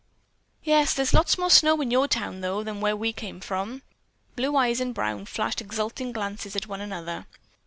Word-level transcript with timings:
"Yes, 0.63 0.95
there's 0.95 1.13
lots 1.13 1.37
more 1.37 1.51
snow 1.51 1.79
in 1.79 1.91
your 1.91 2.07
town, 2.07 2.41
though, 2.41 2.63
than 2.63 2.81
where 2.81 2.95
we 2.97 3.13
came 3.13 3.39
from." 3.39 3.83
Blue 4.35 4.55
eyes 4.57 4.79
and 4.81 4.95
brown 4.95 5.27
flashed 5.27 5.61
exulting 5.61 6.11
glances 6.11 6.55
at 6.55 6.65
one 6.65 6.81
another. 6.81 7.27